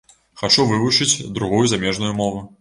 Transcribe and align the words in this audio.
Хачу 0.41 0.63
вывучыць 0.71 1.27
другую 1.37 1.61
замежную 1.75 2.11
мову. 2.25 2.43